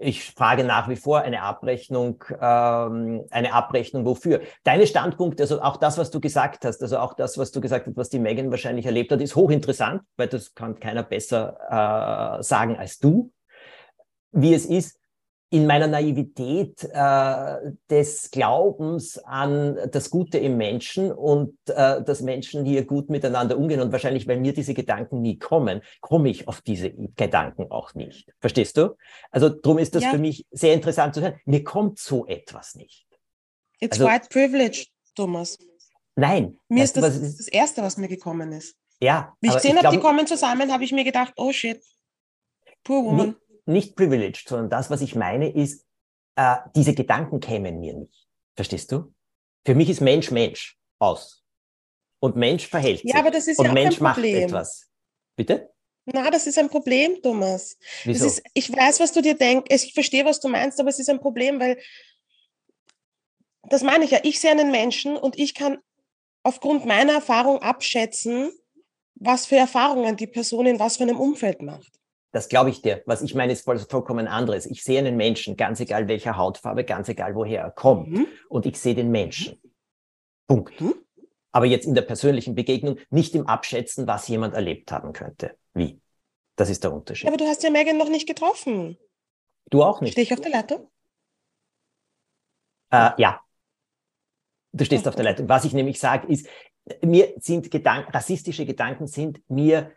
[0.01, 4.41] ich frage nach wie vor eine Abrechnung, ähm, eine Abrechnung wofür?
[4.63, 7.85] Deine Standpunkte, also auch das, was du gesagt hast, also auch das, was du gesagt
[7.85, 12.43] hast, was die Megan wahrscheinlich erlebt hat, ist hochinteressant, weil das kann keiner besser äh,
[12.43, 13.31] sagen als du,
[14.31, 14.98] wie es ist
[15.51, 22.65] in meiner Naivität äh, des Glaubens an das Gute im Menschen und äh, dass Menschen
[22.65, 26.61] hier gut miteinander umgehen und wahrscheinlich, weil mir diese Gedanken nie kommen, komme ich auf
[26.61, 28.31] diese Gedanken auch nicht.
[28.39, 28.95] Verstehst du?
[29.31, 30.11] Also darum ist das ja.
[30.11, 31.39] für mich sehr interessant zu hören.
[31.45, 33.07] Mir kommt so etwas nicht.
[33.79, 34.85] It's also, white privilege,
[35.15, 35.57] Thomas.
[36.15, 36.57] Nein.
[36.67, 38.75] Mir ist das, ist das Erste, was mir gekommen ist.
[39.01, 39.33] Ja.
[39.41, 41.81] Wie ich gesehen habe, die kommen zusammen, habe ich mir gedacht, oh shit,
[42.83, 43.35] poor woman
[43.69, 45.85] nicht privileged, sondern das, was ich meine, ist,
[46.35, 48.27] äh, diese Gedanken kämen mir nicht.
[48.55, 49.13] Verstehst du?
[49.65, 51.43] Für mich ist Mensch Mensch aus.
[52.21, 53.11] Und Mensch verhält sich.
[53.11, 54.89] Ja, aber das ist und ja auch Mensch macht etwas.
[55.37, 55.71] Bitte?
[56.05, 57.77] Na, das ist ein Problem, Thomas.
[58.03, 58.25] Wieso?
[58.25, 59.67] Ist, ich weiß, was du dir denkst.
[59.69, 61.79] Ich verstehe, was du meinst, aber es ist ein Problem, weil
[63.63, 64.19] das meine ich ja.
[64.23, 65.77] Ich sehe einen Menschen und ich kann
[66.43, 68.51] aufgrund meiner Erfahrung abschätzen,
[69.15, 71.98] was für Erfahrungen die Person in was für einem Umfeld macht.
[72.31, 73.01] Das glaube ich dir.
[73.05, 74.65] Was ich meine, ist vollkommen anderes.
[74.65, 78.09] Ich sehe einen Menschen, ganz egal welcher Hautfarbe, ganz egal woher er kommt.
[78.09, 78.27] Mhm.
[78.49, 79.59] Und ich sehe den Menschen.
[80.47, 80.79] Punkt.
[80.79, 80.93] Mhm.
[81.51, 85.57] Aber jetzt in der persönlichen Begegnung, nicht im Abschätzen, was jemand erlebt haben könnte.
[85.73, 85.99] Wie?
[86.55, 87.27] Das ist der Unterschied.
[87.27, 88.97] Aber du hast ja Megan noch nicht getroffen.
[89.69, 90.11] Du auch nicht.
[90.11, 90.91] Stehe ich auf der Leitung?
[92.91, 93.41] Äh, ja.
[94.71, 95.49] Du stehst oh, auf der Leitung.
[95.49, 96.47] Was ich nämlich sage, ist,
[97.01, 99.91] mir sind Gedanken, rassistische Gedanken sind mir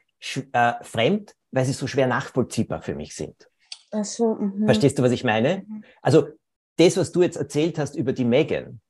[0.52, 3.48] äh, fremd, weil sie so schwer nachvollziehbar für mich sind.
[3.92, 4.66] Ach so, mh.
[4.66, 5.64] Verstehst du, was ich meine?
[5.68, 5.84] Mhm.
[6.00, 6.28] Also
[6.76, 8.80] das, was du jetzt erzählt hast über die Megan,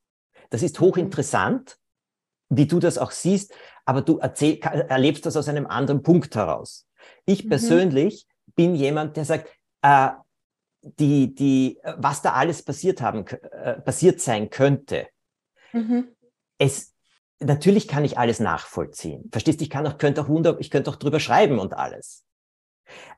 [0.51, 1.79] das ist hochinteressant,
[2.49, 3.53] wie du das auch siehst,
[3.85, 6.87] aber du erzähl, erlebst das aus einem anderen Punkt heraus.
[7.27, 7.49] Ich mhm.
[7.49, 9.51] persönlich bin jemand, der sagt,
[9.83, 10.11] äh,
[10.83, 15.07] die, die, was da alles passiert haben, äh, passiert sein könnte.
[15.73, 16.09] Mhm.
[16.59, 16.93] Es,
[17.41, 19.29] natürlich kann ich alles nachvollziehen.
[19.33, 19.65] Verstehst du?
[19.65, 22.25] Ich kann auch, könnte auch wunder, ich könnte auch drüber schreiben und alles.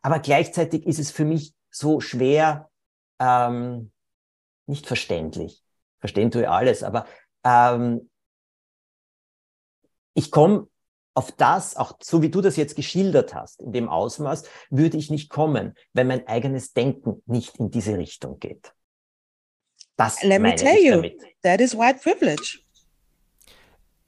[0.02, 2.70] Aber gleichzeitig ist es für mich so schwer,
[3.20, 3.90] ähm,
[4.66, 5.62] nicht verständlich.
[6.00, 7.06] Verstehen tue ich alles, aber
[7.44, 8.10] ähm,
[10.14, 10.68] ich komme
[11.14, 15.10] auf das, auch so wie du das jetzt geschildert hast, in dem Ausmaß, würde ich
[15.10, 18.72] nicht kommen, wenn mein eigenes Denken nicht in diese Richtung geht.
[19.96, 21.22] Das Let me tell you, damit.
[21.42, 22.63] that is white privilege.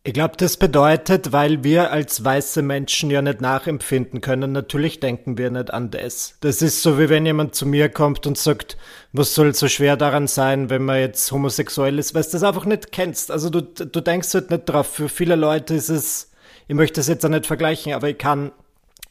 [0.06, 5.36] Ich glaube, das bedeutet, weil wir als weiße Menschen ja nicht nachempfinden können, natürlich denken
[5.36, 6.36] wir nicht an das.
[6.42, 8.76] Das ist so, wie wenn jemand zu mir kommt und sagt,
[9.12, 12.66] was soll so schwer daran sein, wenn man jetzt homosexuell ist, weil du das einfach
[12.66, 13.32] nicht kennst.
[13.32, 14.86] Also du, du denkst halt nicht drauf.
[14.86, 16.30] Für viele Leute ist es,
[16.68, 18.52] ich möchte das jetzt auch nicht vergleichen, aber ich kann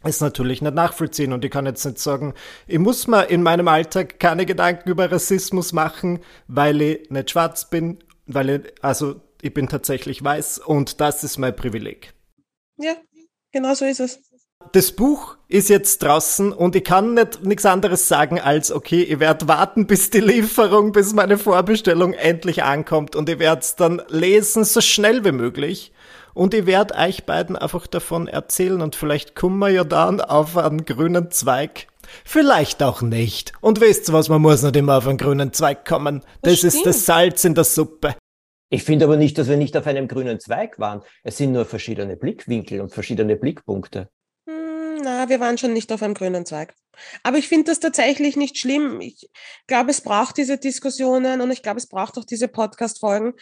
[0.01, 2.33] es natürlich nicht nachvollziehen und ich kann jetzt nicht sagen,
[2.67, 7.69] ich muss mir in meinem Alltag keine Gedanken über Rassismus machen, weil ich nicht schwarz
[7.69, 12.13] bin, weil ich, also ich bin tatsächlich weiß und das ist mein Privileg.
[12.77, 12.95] Ja,
[13.51, 14.19] genau so ist es.
[14.71, 19.19] Das Buch ist jetzt draußen und ich kann nicht nichts anderes sagen als, okay, ich
[19.19, 24.01] werde warten, bis die Lieferung, bis meine Vorbestellung endlich ankommt und ich werde es dann
[24.07, 25.91] lesen, so schnell wie möglich.
[26.33, 30.57] Und ich werde euch beiden einfach davon erzählen und vielleicht kommen wir ja dann auf
[30.57, 31.87] einen grünen Zweig.
[32.25, 33.53] Vielleicht auch nicht.
[33.61, 36.23] Und wisst ihr was, man muss nicht immer auf einen grünen Zweig kommen.
[36.41, 38.15] Das, das ist das Salz in der Suppe.
[38.69, 41.03] Ich finde aber nicht, dass wir nicht auf einem grünen Zweig waren.
[41.23, 44.09] Es sind nur verschiedene Blickwinkel und verschiedene Blickpunkte.
[44.47, 46.73] Hm, na, wir waren schon nicht auf einem grünen Zweig.
[47.23, 49.01] Aber ich finde das tatsächlich nicht schlimm.
[49.01, 49.29] Ich
[49.67, 53.33] glaube, es braucht diese Diskussionen und ich glaube, es braucht auch diese Podcast-Folgen,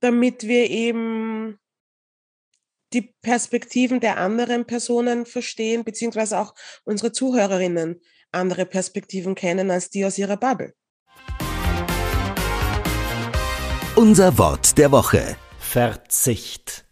[0.00, 1.58] damit wir eben
[2.92, 6.54] die Perspektiven der anderen Personen verstehen, beziehungsweise auch
[6.84, 10.74] unsere Zuhörerinnen andere Perspektiven kennen als die aus ihrer Bubble.
[14.08, 15.34] Unser Wort der Woche.
[15.58, 16.84] Verzicht.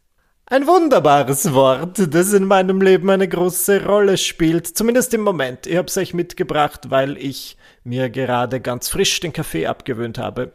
[0.46, 5.68] Ein wunderbares Wort, das in meinem Leben eine große Rolle spielt, zumindest im Moment.
[5.68, 10.50] Ich habe es euch mitgebracht, weil ich mir gerade ganz frisch den Kaffee abgewöhnt habe.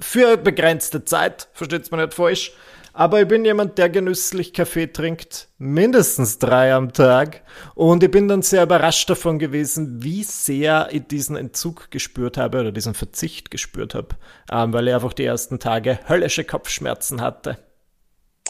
[0.00, 2.52] Für begrenzte Zeit, versteht's mir nicht falsch,
[2.92, 7.42] Aber ich bin jemand, der genüsslich Kaffee trinkt, mindestens drei am Tag.
[7.74, 12.60] Und ich bin dann sehr überrascht davon gewesen, wie sehr ich diesen Entzug gespürt habe
[12.60, 14.16] oder diesen Verzicht gespürt habe,
[14.50, 17.58] ähm, weil ich einfach die ersten Tage höllische Kopfschmerzen hatte.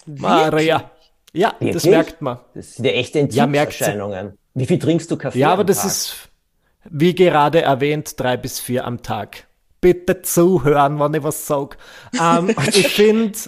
[0.07, 0.20] Wirklich?
[0.22, 0.90] Maria.
[1.33, 1.85] Ja, das Wirklich?
[1.85, 2.38] merkt man.
[2.55, 3.44] Das sind ja echte Ja.
[3.44, 4.38] Entzugserscheinungen.
[4.55, 5.38] Wie viel trinkst du Kaffee?
[5.38, 5.87] Ja, aber am das Tag?
[5.87, 6.29] ist,
[6.88, 9.46] wie gerade erwähnt, drei bis vier am Tag.
[9.81, 11.79] Bitte zuhören, wenn ich was sag.
[12.20, 13.38] Ähm, ich finde,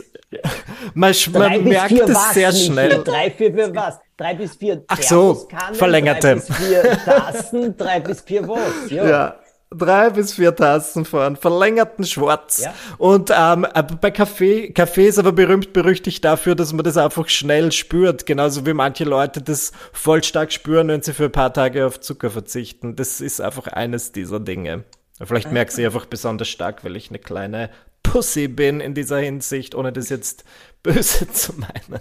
[0.95, 2.64] man, man merkt es was, sehr Michi?
[2.66, 3.03] schnell.
[3.05, 3.99] Drei, vier für was?
[4.16, 6.21] Drei bis vier Ach so, verlängerte.
[6.21, 8.90] Drei bis vier Tassen, drei bis vier was?
[8.90, 9.09] Ja.
[9.09, 9.37] Ja,
[9.71, 12.62] drei bis vier Tassen von verlängerten Schwarz.
[12.64, 12.75] Ja.
[12.99, 17.29] Und ähm, aber bei Kaffee, Kaffee ist aber berühmt berüchtigt dafür, dass man das einfach
[17.29, 18.27] schnell spürt.
[18.27, 22.01] Genauso wie manche Leute das voll stark spüren, wenn sie für ein paar Tage auf
[22.01, 22.97] Zucker verzichten.
[22.97, 24.85] Das ist einfach eines dieser Dinge.
[25.25, 27.71] Vielleicht merke ich einfach besonders stark, weil ich eine kleine
[28.12, 30.44] Pussy bin in dieser Hinsicht, ohne das jetzt
[30.83, 32.01] böse zu meinen.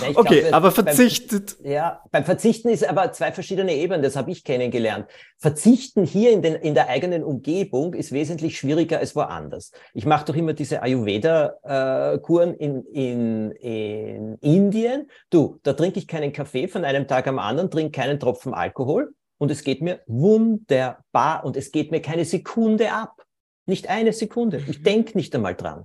[0.00, 1.56] Ja, Okay, glaub, aber beim- verzichtet.
[1.64, 5.08] Ja, beim Verzichten ist aber zwei verschiedene Ebenen, das habe ich kennengelernt.
[5.38, 9.72] Verzichten hier in, den, in der eigenen Umgebung ist wesentlich schwieriger als woanders.
[9.92, 15.10] Ich mache doch immer diese Ayurveda-Kuren in, in, in Indien.
[15.30, 19.12] Du, da trinke ich keinen Kaffee von einem Tag am anderen, trinke keinen Tropfen Alkohol
[19.38, 23.16] und es geht mir wunderbar und es geht mir keine Sekunde ab.
[23.66, 24.62] Nicht eine Sekunde.
[24.68, 25.84] Ich denke nicht einmal dran.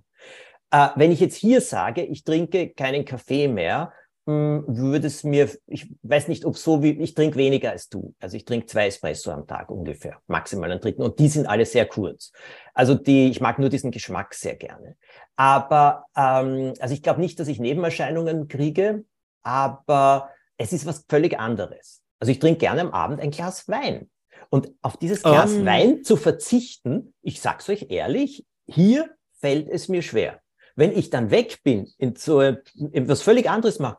[0.72, 3.94] Äh, wenn ich jetzt hier sage, ich trinke keinen Kaffee mehr,
[4.26, 8.14] mh, würde es mir, ich weiß nicht, ob so wie, ich trinke weniger als du.
[8.20, 11.02] Also ich trinke zwei Espresso am Tag ungefähr, maximal einen dritten.
[11.02, 12.32] Und die sind alle sehr kurz.
[12.74, 14.96] Also die, ich mag nur diesen Geschmack sehr gerne.
[15.36, 19.06] Aber, ähm, also ich glaube nicht, dass ich Nebenerscheinungen kriege,
[19.42, 22.02] aber es ist was völlig anderes.
[22.20, 24.10] Also ich trinke gerne am Abend ein Glas Wein.
[24.50, 25.66] Und auf dieses Glas Oh.
[25.66, 30.42] Wein zu verzichten, ich sag's euch ehrlich, hier fällt es mir schwer.
[30.76, 33.98] Wenn ich dann weg bin, in so etwas völlig anderes mache,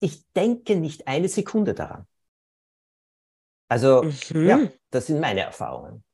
[0.00, 2.06] ich denke nicht eine Sekunde daran.
[3.68, 4.48] Also, Mhm.
[4.48, 6.04] ja, das sind meine Erfahrungen.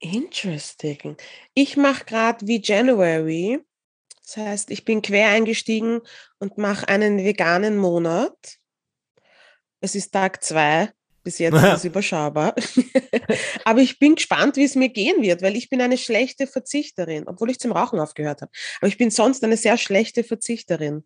[0.00, 1.16] Interesting.
[1.54, 3.64] Ich mache gerade wie January.
[4.22, 6.00] Das heißt, ich bin quer eingestiegen
[6.38, 8.58] und mache einen veganen Monat.
[9.80, 10.92] Es ist Tag zwei.
[11.24, 12.54] Bis jetzt ist es überschaubar.
[13.64, 17.24] Aber ich bin gespannt, wie es mir gehen wird, weil ich bin eine schlechte Verzichterin,
[17.26, 18.52] obwohl ich zum Rauchen aufgehört habe.
[18.78, 21.02] Aber ich bin sonst eine sehr schlechte Verzichterin.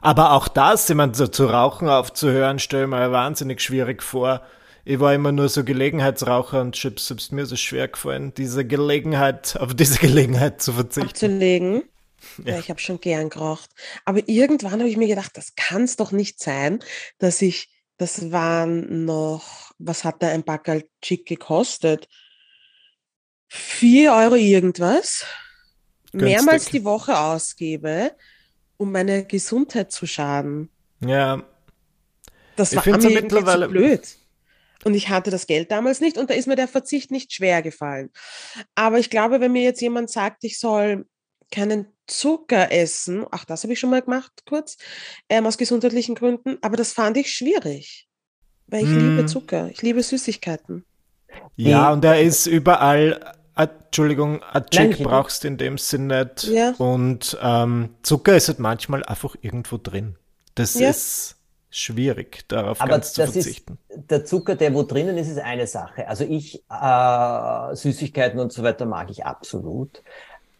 [0.00, 4.42] Aber auch das, meine, so zu rauchen aufzuhören, stelle ich mir wahnsinnig schwierig vor.
[4.84, 9.56] Ich war immer nur so Gelegenheitsraucher und Chips selbst mir es schwer gefallen, diese Gelegenheit,
[9.58, 11.08] auf diese Gelegenheit zu verzichten.
[11.08, 11.82] abzulegen.
[12.44, 13.70] Ja, ich habe schon gern geraucht.
[14.04, 16.80] Aber irgendwann habe ich mir gedacht, das kann es doch nicht sein,
[17.18, 22.08] dass ich, das waren noch, was hat da ein Backerl Chick gekostet?
[23.48, 25.24] Vier Euro irgendwas.
[26.12, 26.72] Mehrmals Günstig.
[26.72, 28.12] die Woche ausgebe,
[28.76, 30.70] um meine Gesundheit zu schaden.
[31.00, 31.42] Ja,
[32.56, 34.16] Das Ich war mir ja mittlerweile- blöd.
[34.84, 37.60] Und ich hatte das Geld damals nicht und da ist mir der Verzicht nicht schwer
[37.60, 38.10] gefallen.
[38.74, 41.06] Aber ich glaube, wenn mir jetzt jemand sagt, ich soll
[41.50, 44.76] keinen Zucker essen, ach, das habe ich schon mal gemacht, kurz,
[45.28, 48.08] ähm, aus gesundheitlichen Gründen, aber das fand ich schwierig.
[48.68, 49.26] Weil ich liebe Mm.
[49.26, 50.84] Zucker, ich liebe Süßigkeiten.
[51.56, 56.44] ja, und er ist überall, äh, Entschuldigung, ein Chick brauchst du in dem Sinn nicht.
[56.44, 56.74] Ja.
[56.76, 60.16] Und ähm, Zucker ist halt manchmal einfach irgendwo drin.
[60.54, 60.90] Das Ja.
[60.90, 61.36] ist
[61.70, 63.78] schwierig, darauf Aber ganz zu das verzichten.
[63.88, 66.06] ist, der Zucker, der wo drinnen ist, ist eine Sache.
[66.08, 70.02] Also ich, äh, Süßigkeiten und so weiter mag ich absolut.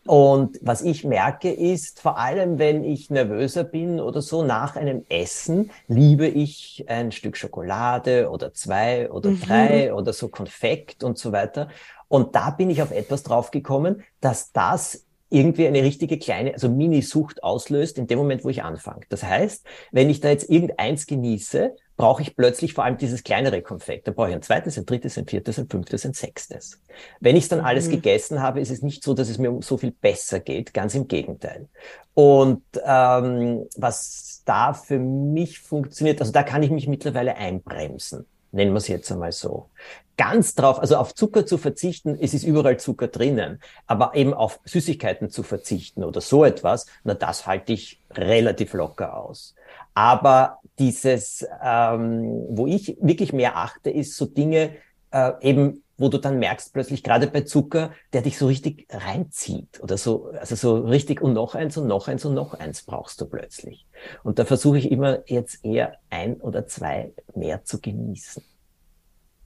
[0.07, 5.05] Und was ich merke ist, vor allem wenn ich nervöser bin oder so nach einem
[5.09, 9.41] Essen, liebe ich ein Stück Schokolade oder zwei oder Mhm.
[9.41, 11.69] drei oder so Konfekt und so weiter.
[12.09, 17.43] Und da bin ich auf etwas draufgekommen, dass das irgendwie eine richtige kleine, also Mini-Sucht
[17.43, 19.07] auslöst in dem Moment, wo ich anfange.
[19.09, 23.63] Das heißt, wenn ich da jetzt irgendeins genieße, brauche ich plötzlich vor allem dieses kleinere
[23.63, 24.07] Konfekt.
[24.07, 26.81] Da brauche ich ein zweites, ein drittes, ein viertes, ein fünftes, ein sechstes.
[27.21, 27.93] Wenn ich dann alles Mhm.
[27.93, 30.75] gegessen habe, ist es nicht so, dass es mir so viel besser geht.
[30.75, 31.69] Ganz im Gegenteil.
[32.15, 38.27] Und ähm, was da für mich funktioniert, also da kann ich mich mittlerweile einbremsen.
[38.53, 39.69] Nennen wir es jetzt einmal so.
[40.17, 44.61] Ganz drauf, also auf Zucker zu verzichten, es ist überall Zucker drinnen, aber eben auf
[44.65, 49.55] Süßigkeiten zu verzichten oder so etwas, na das halte ich relativ locker aus.
[49.95, 54.77] Aber dieses, ähm, wo ich wirklich mehr achte, ist so Dinge
[55.11, 59.81] äh, eben, wo du dann merkst plötzlich gerade bei Zucker, der dich so richtig reinzieht
[59.81, 63.21] oder so, also so richtig und noch eins und noch eins und noch eins brauchst
[63.21, 63.87] du plötzlich.
[64.23, 68.43] Und da versuche ich immer jetzt eher ein oder zwei mehr zu genießen.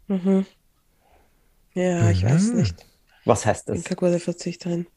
[0.08, 0.44] Mhm.
[1.74, 2.54] Ja, ich weiß Mhm.
[2.54, 2.86] nicht.
[3.24, 3.84] Was heißt Ich bin das?
[3.84, 4.88] keine gute Verzichterin.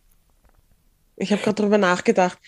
[1.15, 2.39] Ich habe gerade darüber nachgedacht.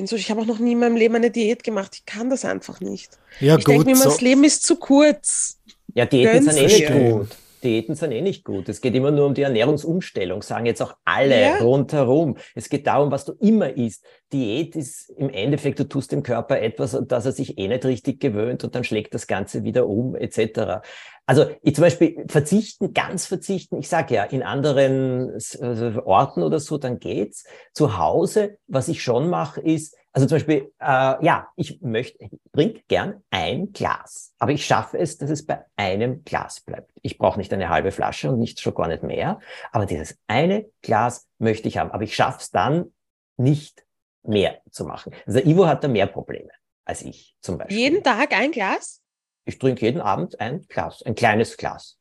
[0.00, 1.90] Ich bin so, ich habe auch noch nie in meinem Leben eine Diät gemacht.
[1.94, 3.18] Ich kann das einfach nicht.
[3.38, 4.08] Ja, ich denke mir immer, so.
[4.08, 5.58] das Leben ist zu kurz.
[5.92, 7.28] Ja, Diäten sind eh nicht gut.
[7.60, 8.68] Diäten sind eh nicht gut.
[8.68, 11.58] Es geht immer nur um die Ernährungsumstellung, sagen jetzt auch alle Ja.
[11.58, 12.36] rundherum.
[12.54, 14.04] Es geht darum, was du immer isst.
[14.32, 17.84] Diät ist im Endeffekt, du tust dem Körper etwas, an das er sich eh nicht
[17.84, 20.82] richtig gewöhnt und dann schlägt das Ganze wieder um, etc.
[21.26, 26.58] Also ich zum Beispiel verzichten, ganz verzichten, ich sage ja, in anderen also Orten oder
[26.58, 27.44] so, dann geht's.
[27.72, 32.30] Zu Hause, was ich schon mache, ist, also zum Beispiel, äh, ja, ich möchte, ich
[32.52, 36.90] trinke gern ein Glas, aber ich schaffe es, dass es bei einem Glas bleibt.
[37.02, 40.66] Ich brauche nicht eine halbe Flasche und nicht schon gar nicht mehr, aber dieses eine
[40.82, 42.92] Glas möchte ich haben, aber ich schaffe es dann
[43.36, 43.84] nicht
[44.22, 45.14] mehr zu machen.
[45.26, 46.50] Also Ivo hat da mehr Probleme
[46.84, 47.78] als ich zum Beispiel.
[47.78, 49.00] Jeden Tag ein Glas?
[49.44, 51.98] Ich trinke jeden Abend ein Glas, ein kleines Glas,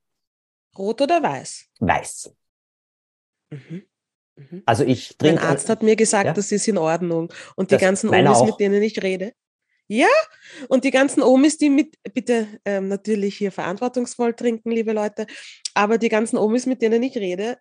[0.77, 1.67] Rot oder weiß?
[1.79, 2.35] weiß.
[3.51, 3.88] Mhm.
[4.39, 4.63] Mhm.
[4.65, 5.43] Also ich Mein trinke.
[5.47, 6.34] Arzt hat mir gesagt, Ja?
[6.34, 7.32] das ist in Ordnung.
[7.56, 8.45] Und die Das- ganzen meiner Omis, auch.
[8.47, 9.34] mit denen ich rede.
[9.91, 10.08] Ja,
[10.67, 15.25] und die ganzen Omis, die mit, bitte ähm, natürlich hier verantwortungsvoll trinken, liebe Leute,
[15.73, 17.58] aber die ganzen Omis, mit denen ich rede,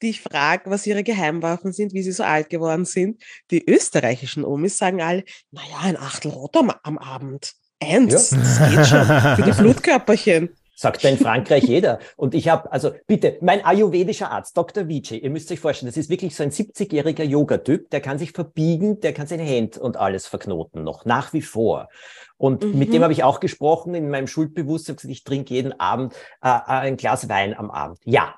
[0.00, 4.44] die ich frage, was ihre Geheimwaffen sind, wie sie so alt geworden sind, die österreichischen
[4.44, 7.52] Omis sagen alle, naja, ein Achtel Rot am, am Abend.
[7.82, 8.38] Eins, Ja.
[8.38, 9.06] das geht schon.
[9.06, 10.50] Für die Blutkörperchen.
[10.78, 11.98] Sagt da in Frankreich jeder.
[12.16, 14.88] Und ich habe, also bitte, mein ayurvedischer Arzt, Dr.
[14.88, 18.32] Vijay, ihr müsst euch vorstellen, das ist wirklich so ein 70-jähriger Yoga-Typ, der kann sich
[18.32, 21.88] verbiegen, der kann seine Hände und alles verknoten noch, nach wie vor.
[22.36, 22.78] Und Mhm.
[22.78, 26.12] mit dem habe ich auch gesprochen in meinem Schuldbewusstsein, gesagt, ich trinke jeden Abend
[26.42, 27.98] äh, ein Glas Wein am Abend.
[28.04, 28.34] Ja.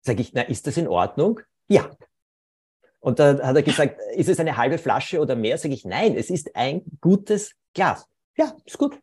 [0.00, 1.40] Sag ich, na, ist das in Ordnung?
[1.68, 1.90] Ja.
[3.00, 5.58] Und dann hat er gesagt, ist es eine halbe Flasche oder mehr?
[5.58, 8.06] Sag ich, nein, es ist ein gutes Glas.
[8.36, 8.98] Ja, ist gut.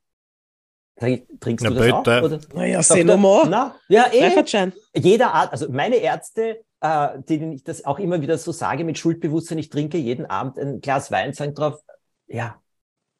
[1.00, 1.96] Trinkst Na du das bitte.
[1.96, 2.24] auch?
[2.24, 2.40] Oder?
[2.54, 3.48] Naja, er, normal.
[3.50, 4.72] Na, ja, eh.
[4.96, 8.98] Jeder Art, also meine Ärzte, äh, denen ich das auch immer wieder so sage mit
[8.98, 11.80] Schuldbewusstsein, ich trinke jeden Abend ein Glas Wein, sagen drauf,
[12.28, 12.60] ja,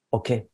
[0.10, 0.50] okay.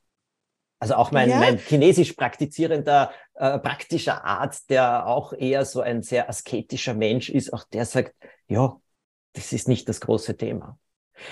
[0.80, 1.40] Also auch mein, Ja.
[1.40, 7.54] mein chinesisch praktizierender, äh, praktischer Arzt, der auch eher so ein sehr asketischer Mensch ist,
[7.54, 8.14] auch der sagt,
[8.50, 8.76] ja,
[9.32, 10.78] das ist nicht das große Thema.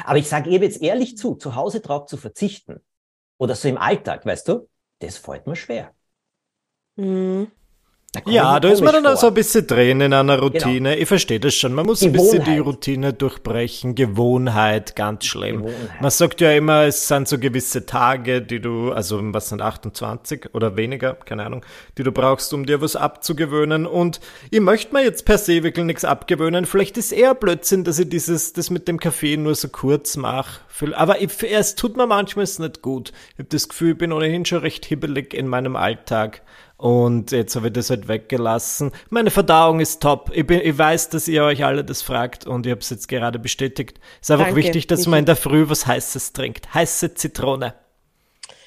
[0.05, 2.79] Aber ich sage eben jetzt ehrlich zu, zu Hause drauf zu verzichten
[3.37, 4.69] oder so im Alltag, weißt du,
[5.01, 5.93] das fällt mir schwer.
[6.97, 7.51] Mhm.
[8.13, 9.29] Da Ja, da ist man dann auch so vor.
[9.29, 10.97] ein bisschen drin in einer Routine.
[10.97, 11.71] Ich verstehe das schon.
[11.73, 12.65] Man muss ein bisschen die Gewohnheit.
[12.65, 13.95] Routine durchbrechen.
[13.95, 15.59] Gewohnheit, ganz schlimm.
[15.59, 16.01] Gewohnheit.
[16.01, 20.53] Man sagt ja immer, es sind so gewisse Tage, die du, also was sind 28
[20.53, 21.65] oder weniger, keine Ahnung,
[21.97, 23.85] die du brauchst, um dir was abzugewöhnen.
[23.85, 24.19] Und
[24.49, 26.65] ich möchte mir jetzt per se wirklich nichts abgewöhnen.
[26.65, 30.59] Vielleicht ist eher Blödsinn, dass ich dieses, das mit dem Kaffee nur so kurz mache.
[30.95, 33.13] Aber ich, es tut mir manchmal nicht gut.
[33.33, 36.41] Ich habe das Gefühl, ich bin ohnehin schon recht hibbelig in meinem Alltag.
[36.81, 38.91] Und jetzt habe ich das halt weggelassen.
[39.11, 40.31] Meine Verdauung ist top.
[40.33, 43.07] Ich, bin, ich weiß, dass ihr euch alle das fragt und ich habe es jetzt
[43.07, 43.99] gerade bestätigt.
[44.19, 46.73] Es ist einfach Danke, wichtig, dass man in der Früh was Heißes trinkt.
[46.73, 47.75] Heiße Zitrone.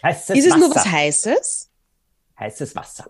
[0.04, 0.58] Heißes Ist es Wasser.
[0.60, 1.70] nur was Heißes?
[2.38, 3.06] Heißes Wasser.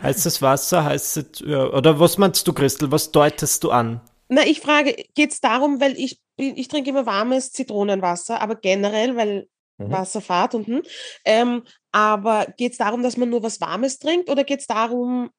[0.00, 2.92] Heißes Wasser, heiße, ja, oder was meinst du, Christel?
[2.92, 4.00] Was deutest du an?
[4.28, 8.54] Na, ich frage, geht es darum, weil ich, bin- ich trinke immer warmes Zitronenwasser, aber
[8.54, 9.48] generell, weil
[9.80, 9.90] Mhm.
[9.90, 10.82] Wasserfahrt und hm,
[11.24, 11.62] ähm,
[11.92, 15.30] aber geht es darum, dass man nur was Warmes trinkt oder geht es darum,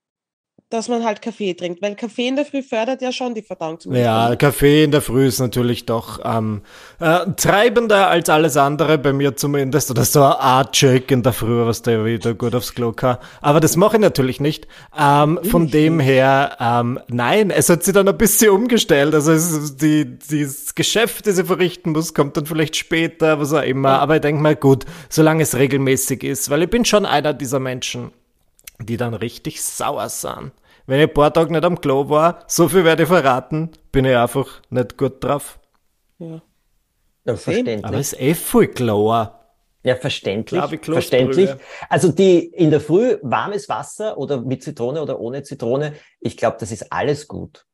[0.74, 1.82] dass man halt Kaffee trinkt?
[1.82, 3.78] Weil Kaffee in der Früh fördert ja schon die Verdauung.
[3.92, 4.36] Ja.
[4.36, 6.62] Kaffee in der Früh ist natürlich doch ähm,
[7.00, 9.92] äh, treibender als alles andere, bei mir zumindest.
[9.92, 13.18] Oder so eine Art Shake in der Früh, was da wieder gut aufs Klo kann.
[13.42, 14.68] Aber das mache ich natürlich nicht.
[14.98, 19.14] Ähm, von dem her, ähm, nein, es hat sich dann ein bisschen umgestellt.
[19.14, 23.54] Also es ist die, das Geschäft, das ich verrichten muss, kommt dann vielleicht später, was
[23.54, 24.00] auch immer.
[24.00, 27.60] Aber ich denke mal, gut, solange es regelmäßig ist, weil ich bin schon einer dieser
[27.60, 28.12] Menschen,
[28.86, 30.52] die dann richtig sauer sind.
[30.86, 34.06] Wenn ich ein paar Tage nicht am Klo war, so viel werde ich verraten, bin
[34.06, 35.60] ich einfach nicht gut drauf.
[36.20, 36.42] Ja.
[37.26, 37.86] Ja, verständlich.
[37.86, 39.38] Aber es ist eh voll klauer.
[39.84, 40.82] Ja, verständlich.
[40.82, 41.50] Klar, verständlich.
[41.90, 46.58] Also die in der Früh warmes Wasser oder mit Zitrone oder ohne Zitrone, ich glaube,
[46.60, 47.66] das ist alles gut.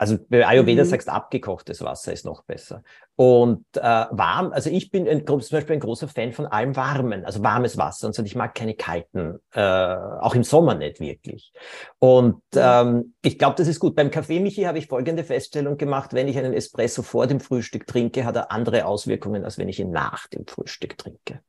[0.00, 0.88] Also bei Ayurveda Mhm.
[0.88, 2.82] sagst du, abgekochtes Wasser ist noch besser.
[3.16, 7.26] Und äh, warm, also ich bin ein, zum Beispiel ein großer Fan von allem Warmen,
[7.26, 8.22] also warmes Wasser und so.
[8.22, 11.52] Ich mag keine kalten, äh, auch im Sommer nicht wirklich.
[11.98, 13.94] Und ähm, ich glaube, das ist gut.
[13.94, 16.14] Beim Kaffee, Michi, habe ich folgende Feststellung gemacht.
[16.14, 19.80] Wenn ich einen Espresso vor dem Frühstück trinke, hat er andere Auswirkungen, als wenn ich
[19.80, 21.42] ihn nach dem Frühstück trinke.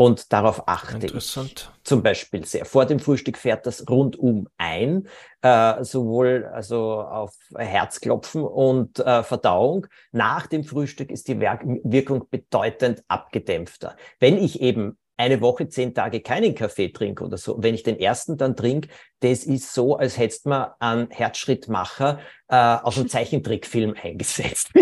[0.00, 1.70] Und darauf achte ich Interessant.
[1.84, 2.64] zum Beispiel sehr.
[2.64, 5.06] Vor dem Frühstück fährt das rundum ein,
[5.42, 9.86] äh, sowohl also auf Herzklopfen und äh, Verdauung.
[10.10, 13.94] Nach dem Frühstück ist die Werk Wirkung bedeutend abgedämpfter.
[14.20, 18.00] Wenn ich eben eine Woche, zehn Tage keinen Kaffee trinke oder so, wenn ich den
[18.00, 18.88] ersten dann trinke,
[19.20, 24.70] das ist so, als hättest man einen Herzschrittmacher äh, aus einem Zeichentrickfilm eingesetzt.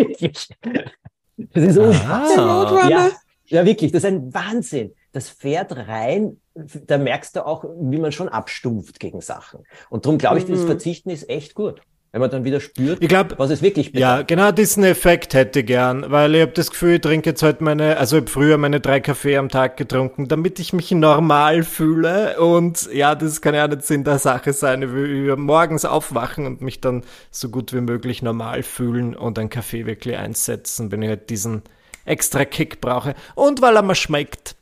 [1.54, 1.88] Das ist Ah.
[1.88, 2.90] unfassbar.
[2.90, 3.10] Ja,
[3.48, 4.94] ja, wirklich, das ist ein Wahnsinn.
[5.12, 9.64] Das fährt rein, da merkst du auch, wie man schon abstumpft gegen Sachen.
[9.90, 10.66] Und darum glaube ich, dieses Mhm.
[10.66, 11.80] Verzichten ist echt gut.
[12.12, 14.28] Wenn man dann wieder spürt, Ich glaube, was es wirklich Ja, bedeutet.
[14.28, 17.60] genau diesen Effekt hätte ich gern, weil ich habe das Gefühl, ich trinke jetzt halt
[17.60, 21.62] meine, also ich hab früher meine drei Kaffee am Tag getrunken, damit ich mich normal
[21.64, 24.82] fühle und ja, das kann ja nicht Sinn der Sache sein.
[24.82, 29.50] Ich will morgens aufwachen und mich dann so gut wie möglich normal fühlen und einen
[29.50, 31.62] Kaffee wirklich einsetzen, wenn ich halt diesen
[32.08, 34.56] extra Kick brauche und weil er mir schmeckt.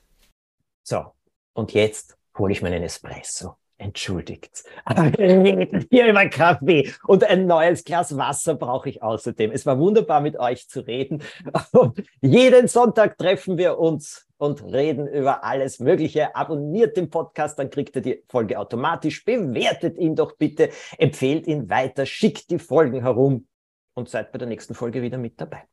[0.82, 1.12] So,
[1.54, 3.56] und jetzt hole ich meinen Espresso.
[3.78, 4.64] Entschuldigt.
[4.86, 9.50] Aber wir reden hier über Kaffee und ein neues Glas Wasser brauche ich außerdem.
[9.50, 11.22] Es war wunderbar mit euch zu reden.
[12.22, 16.34] Jeden Sonntag treffen wir uns und reden über alles Mögliche.
[16.34, 19.24] Abonniert den Podcast, dann kriegt ihr die Folge automatisch.
[19.24, 23.46] Bewertet ihn doch bitte, empfehlt ihn weiter, schickt die Folgen herum
[23.94, 25.64] und seid bei der nächsten Folge wieder mit dabei.